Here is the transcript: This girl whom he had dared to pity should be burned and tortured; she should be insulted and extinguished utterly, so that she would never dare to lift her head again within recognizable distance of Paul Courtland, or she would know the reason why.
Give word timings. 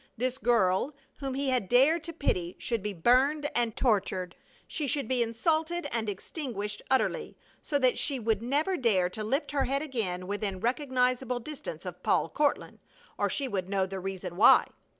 This 0.17 0.39
girl 0.39 0.95
whom 1.19 1.35
he 1.35 1.49
had 1.49 1.69
dared 1.69 2.03
to 2.05 2.11
pity 2.13 2.55
should 2.57 2.81
be 2.81 2.91
burned 2.91 3.47
and 3.53 3.77
tortured; 3.77 4.35
she 4.65 4.87
should 4.87 5.07
be 5.07 5.21
insulted 5.21 5.87
and 5.91 6.09
extinguished 6.09 6.81
utterly, 6.89 7.37
so 7.61 7.77
that 7.77 7.99
she 7.99 8.17
would 8.19 8.41
never 8.41 8.75
dare 8.77 9.11
to 9.11 9.23
lift 9.23 9.51
her 9.51 9.65
head 9.65 9.83
again 9.83 10.25
within 10.25 10.59
recognizable 10.59 11.39
distance 11.39 11.85
of 11.85 12.01
Paul 12.01 12.29
Courtland, 12.29 12.79
or 13.19 13.29
she 13.29 13.47
would 13.47 13.69
know 13.69 13.85
the 13.85 13.99
reason 13.99 14.37
why. 14.37 14.65